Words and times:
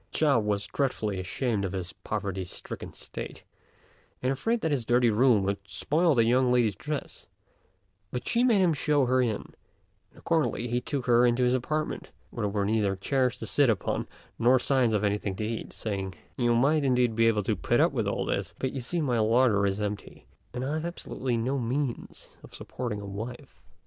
Chao 0.11 0.39
was 0.39 0.65
dreadfully 0.65 1.19
ashamed 1.19 1.63
of 1.63 1.73
his 1.73 1.93
poverty 1.93 2.43
stricken 2.43 2.91
state, 2.93 3.43
and 4.23 4.31
afraid 4.31 4.61
that 4.61 4.71
his 4.71 4.83
dirty 4.83 5.11
room 5.11 5.43
would 5.43 5.59
spoil 5.67 6.15
the 6.15 6.23
young 6.23 6.51
lady's 6.51 6.73
dress; 6.73 7.27
but 8.09 8.27
she 8.27 8.43
made 8.43 8.61
him 8.61 8.73
show 8.73 9.05
her 9.05 9.21
in, 9.21 9.35
and 9.35 9.53
accordingly 10.17 10.67
he 10.67 10.81
took 10.81 11.05
her 11.05 11.23
into 11.23 11.43
his 11.43 11.53
apartment, 11.53 12.09
where 12.31 12.45
there 12.47 12.49
were 12.49 12.65
neither 12.65 12.95
chairs 12.95 13.37
to 13.37 13.45
sit 13.45 13.69
upon, 13.69 14.07
nor 14.39 14.57
signs 14.57 14.95
of 14.95 15.03
anything 15.03 15.35
to 15.35 15.45
eat, 15.45 15.71
saying, 15.71 16.15
"You 16.35 16.55
might, 16.55 16.83
indeed, 16.83 17.15
be 17.15 17.27
able 17.27 17.43
to 17.43 17.55
put 17.55 17.79
up 17.79 17.91
with 17.91 18.07
all 18.07 18.25
this; 18.25 18.55
but 18.57 18.71
you 18.71 18.81
see 18.81 19.01
my 19.01 19.19
larder 19.19 19.67
is 19.67 19.79
empty, 19.79 20.25
and 20.51 20.65
I 20.65 20.73
have 20.73 20.85
absolutely 20.85 21.37
no 21.37 21.59
means 21.59 22.29
of 22.43 22.55
supporting 22.55 23.01
a 23.01 23.05
wife." 23.05 23.61